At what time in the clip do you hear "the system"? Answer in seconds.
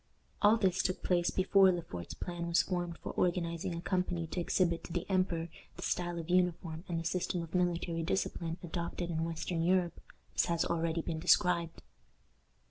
6.99-7.43